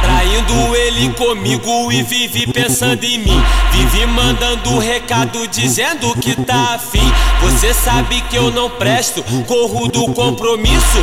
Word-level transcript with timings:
traindo 0.00 0.76
ele 0.76 1.10
comigo 1.14 1.92
e 1.92 2.02
vive 2.02 2.46
pensando 2.46 3.04
em 3.04 3.18
mim. 3.18 3.42
Vive 3.72 4.06
mandando 4.06 4.78
recado 4.78 5.46
dizendo 5.48 6.14
que 6.20 6.34
tá 6.44 6.74
afim. 6.74 7.12
Você 7.40 7.72
sabe 7.72 8.20
que 8.22 8.36
eu 8.36 8.50
não 8.50 8.70
presto, 8.70 9.22
corro 9.46 9.88
do 9.88 10.12
compromisso. 10.12 10.98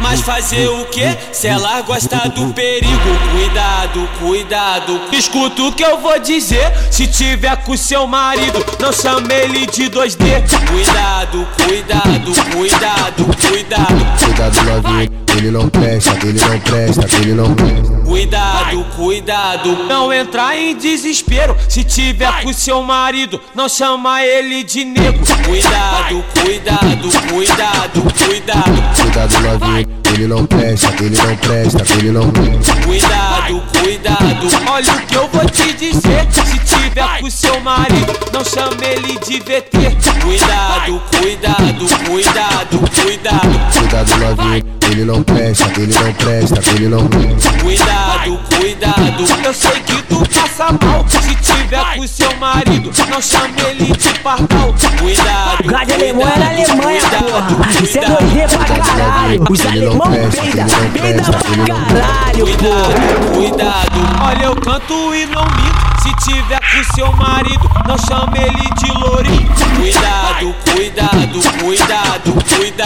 Mas 0.00 0.20
fazer 0.20 0.68
o 0.68 0.84
que? 0.86 1.16
Se 1.32 1.46
ela 1.46 1.80
gosta 1.82 2.28
do 2.28 2.52
perigo, 2.52 3.10
cuidado, 3.32 4.08
cuidado. 4.18 5.00
Escuta 5.12 5.62
o 5.62 5.72
que 5.72 5.84
eu 5.84 5.98
vou 5.98 6.18
dizer. 6.18 6.72
Se 6.90 7.06
tiver 7.06 7.56
com 7.58 7.76
seu 7.76 8.06
marido, 8.06 8.64
não 8.80 8.92
chame 8.92 9.32
ele 9.32 9.66
de 9.66 9.88
2D. 9.90 10.42
Cuidado, 10.70 11.46
cuidado, 11.64 12.32
cuidado, 12.52 13.26
cuidado. 13.48 14.18
Cuidado 14.24 14.62
novinho, 14.64 15.25
ele 15.36 15.50
não 15.50 15.68
presta, 15.68 16.16
ele 16.26 16.40
não 16.40 16.58
presta, 16.60 17.16
ele 17.20 17.34
não 17.34 17.54
presta. 17.54 17.96
Cuidado, 18.06 18.84
cuidado, 18.96 19.84
não 19.84 20.12
entrar 20.12 20.56
em 20.56 20.76
desespero. 20.76 21.56
Se 21.68 21.84
tiver 21.84 22.42
com 22.42 22.52
seu 22.52 22.82
marido, 22.82 23.40
não 23.54 23.68
chama 23.68 24.24
ele 24.24 24.64
de 24.64 24.84
nego. 24.84 25.24
Cuidado, 25.44 26.24
cuidado, 26.40 27.10
cuidado, 27.28 28.02
cuidado. 28.24 29.02
Cuidado 29.02 29.40
novinho, 29.42 29.88
ele 30.14 30.26
não 30.26 30.46
presta, 30.46 30.94
ele 31.02 31.16
não 31.16 31.36
presta, 31.36 31.84
ele 31.98 32.10
não 32.12 32.30
presta. 32.30 32.76
Cuidado, 32.82 33.62
cuidado, 33.80 34.70
olha 34.70 34.92
o 34.92 35.00
que 35.02 35.14
eu 35.16 35.28
vou 35.28 35.44
te 35.50 35.72
dizer. 35.74 36.26
Se 36.30 36.58
tiver 36.60 37.20
com 37.20 37.30
seu 37.30 37.60
marido, 37.60 38.12
não 38.32 38.44
chame 38.44 38.86
ele 38.86 39.18
de 39.18 39.40
VT. 39.40 39.96
Cuidado, 40.22 41.02
cuidado, 41.18 41.86
cuidado, 42.08 42.78
cuidado. 43.02 43.78
Cuidado 43.78 44.15
novinho, 44.26 44.64
ele 44.90 45.04
não 45.04 45.22
presta, 45.22 45.70
ele 45.80 45.94
não 45.94 46.12
presta, 46.14 46.70
ele 46.70 46.88
não 46.88 47.06
presta. 47.06 47.52
Cuidado, 47.58 48.40
cuidado, 48.58 49.24
eu 49.44 49.54
sei 49.54 49.80
que 49.80 50.02
tu 50.02 50.22
passa 50.28 50.72
mal. 50.82 51.04
Se 51.08 51.34
tiver 51.36 51.96
com 51.96 52.06
seu 52.06 52.36
marido, 52.36 52.90
não 53.08 53.20
chame 53.20 53.54
ele 53.68 53.92
de 53.92 54.18
pardal. 54.20 54.74
Cuidado, 54.98 55.72
rádio 55.72 55.94
alemão 55.94 56.28
é 56.28 56.38
na 56.38 56.48
Alemanha, 56.48 57.00
porra. 57.02 57.82
Isso 57.82 57.98
é 57.98 58.04
doideira 58.04 58.48
pra 58.48 58.64
caralho. 58.64 59.44
Os 59.48 59.66
alemão 59.66 60.10
peida, 60.30 60.66
peida 60.92 61.22
pra 61.22 61.40
caralho, 61.66 62.46
porra. 62.58 63.34
Cuidado, 63.34 63.34
cuidado, 63.34 64.24
olha 64.24 64.44
eu 64.44 64.56
canto 64.56 65.14
e 65.14 65.26
não 65.26 65.44
minto. 65.44 65.86
Se 66.02 66.30
tiver 66.30 66.60
com 66.60 66.94
seu 66.94 67.12
marido, 67.12 67.70
não 67.86 67.98
chame 67.98 68.38
ele 68.38 68.74
de 68.74 68.90
lourinho. 68.98 69.50
Cuidado, 69.76 70.54
cuidado, 70.72 71.40
cuidado, 71.60 72.32
cuidado. 72.56 72.85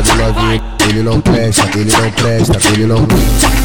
Cuidado 0.00 0.16
novinho, 0.16 0.62
ele 0.88 1.02
não 1.02 1.20
presta, 1.20 1.78
ele 1.78 1.92
não 1.92 2.10
presta, 2.12 2.58
ele 2.72 2.86
não 2.86 3.04
presta. 3.04 3.60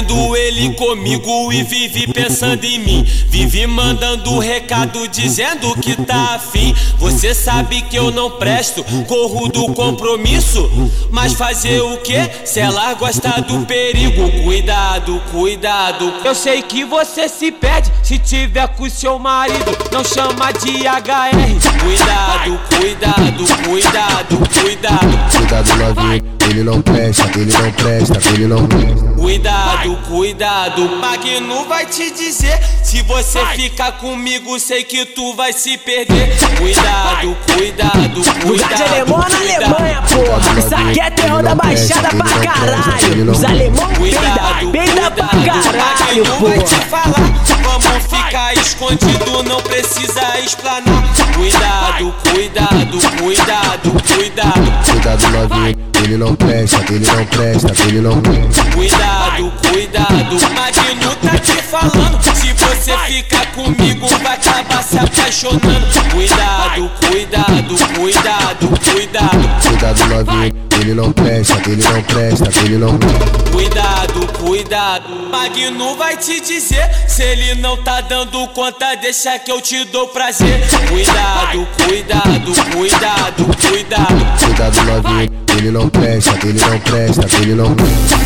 Ele 0.00 0.72
comigo 0.74 1.52
e 1.52 1.62
vive 1.62 2.06
pensando 2.06 2.64
em 2.64 2.78
mim. 2.78 3.04
Vive 3.28 3.66
mandando 3.66 4.38
recado 4.38 5.06
dizendo 5.08 5.74
que 5.76 5.94
tá 5.94 6.36
afim. 6.36 6.74
Você 6.98 7.34
sabe 7.34 7.82
que 7.82 7.96
eu 7.96 8.10
não 8.10 8.30
presto, 8.32 8.82
corro 9.06 9.48
do 9.48 9.72
compromisso. 9.74 10.70
Mas 11.10 11.34
fazer 11.34 11.80
o 11.82 11.98
que? 11.98 12.18
Se 12.44 12.60
ela 12.60 12.94
gosta 12.94 13.42
do 13.42 13.66
perigo, 13.66 14.30
cuidado, 14.42 15.20
cuidado. 15.30 16.14
Eu 16.24 16.34
sei 16.34 16.62
que 16.62 16.84
você 16.84 17.28
se 17.28 17.52
perde 17.52 17.92
se 18.02 18.18
tiver 18.18 18.68
com 18.68 18.88
seu 18.88 19.18
marido. 19.18 19.76
Não 19.92 20.02
chama 20.02 20.50
de 20.52 20.86
HR. 20.86 21.80
Cuidado, 21.84 22.60
cuidado, 22.78 23.44
cuidado, 23.68 24.38
cuidado. 24.62 25.36
Cuidado 25.36 25.76
novinho, 25.76 26.39
ele 26.50 26.64
não 26.64 26.82
presta, 26.82 27.30
ele 27.38 27.52
não 27.52 27.72
presta, 27.72 28.18
ele 28.34 28.46
não 28.46 28.66
presta. 28.66 29.10
Cuidado, 29.16 29.96
cuidado, 30.08 30.88
Magno 30.96 31.64
vai 31.66 31.86
te 31.86 32.10
dizer. 32.10 32.58
Se 32.82 33.02
você 33.02 33.44
ficar 33.54 33.92
comigo, 33.92 34.58
sei 34.58 34.82
que 34.82 35.04
tu 35.06 35.34
vai 35.34 35.52
se 35.52 35.78
perder. 35.78 36.36
Cuidado, 36.58 37.36
cuidado, 37.54 38.20
O 38.20 38.56
rádio 38.56 38.84
alemão 38.86 39.22
é 39.22 39.26
cuidado, 39.26 39.30
na 39.30 39.36
Alemanha, 39.36 40.02
cuidado. 40.02 40.26
porra. 40.26 40.58
Isso 40.58 40.74
aqui 40.74 41.00
é 41.00 41.10
terror 41.10 41.42
da 41.42 41.54
baixada 41.54 42.08
pra 42.08 42.26
caralho. 42.26 43.30
Os 43.30 43.44
alemão 43.44 43.88
peida, 43.94 44.72
peida 44.72 45.10
pra 45.10 45.28
caralho, 45.28 46.24
Magno 46.26 46.48
vai 46.48 46.58
te 46.58 46.74
falar. 46.86 47.30
Vamos 47.62 48.04
ficar 48.08 48.54
escondido, 48.54 49.42
não 49.44 49.60
precisa 49.62 50.40
explanar. 50.44 50.89
Cuidado, 51.34 52.14
cuidado, 52.30 52.98
cuidado, 53.18 53.90
cuidado. 54.14 54.90
Cuidado 54.90 55.30
novinho, 55.30 55.76
ele 56.04 56.16
não 56.16 56.34
presta, 56.34 56.84
ele 56.92 57.06
não 57.06 57.24
presta, 57.26 57.72
ele 57.88 58.00
não 58.00 58.20
presta. 58.20 58.64
Cuidado, 58.74 59.52
cuidado, 59.70 60.36
Magno 60.54 61.16
tá 61.16 61.38
te 61.38 61.62
falando. 61.62 62.22
Se 62.34 62.52
você 62.52 62.96
ficar 63.06 63.46
comigo, 63.52 64.06
vai 64.22 64.34
acabar 64.34 64.82
se 64.82 64.98
apaixonando. 64.98 65.86
Cuidado, 66.12 66.90
cuidado, 67.08 67.76
cuidado, 67.94 68.68
cuidado. 68.92 69.62
Cuidado 69.66 70.04
novinho, 70.08 70.52
ele 70.80 70.94
não 70.94 71.12
presta, 71.12 71.60
ele 71.66 71.82
não 71.82 72.02
presta, 72.02 72.50
ele 72.64 72.78
não 72.78 72.98
presta. 72.98 73.50
Cuidado, 73.50 73.99
cuidado, 74.50 75.08
Magno 75.30 75.94
vai 75.94 76.16
te 76.16 76.40
dizer. 76.40 76.90
Se 77.06 77.22
ele 77.22 77.54
não 77.60 77.76
tá 77.84 78.00
dando 78.00 78.48
conta, 78.48 78.96
deixa 78.96 79.38
que 79.38 79.52
eu 79.52 79.60
te 79.60 79.84
dou 79.84 80.08
prazer. 80.08 80.60
Cuidado, 80.88 81.68
cuidado, 81.84 82.52
cuidado, 82.76 83.46
cuidado. 83.68 84.44
Cuidado 84.44 84.76
novinho, 84.86 85.30
ele 85.56 85.70
não 85.70 85.88
presta, 85.88 86.36
ele 86.44 86.60
não 86.60 86.80
presta, 86.80 87.26
ele 87.40 87.54
não 87.54 87.72
presta. 87.76 88.20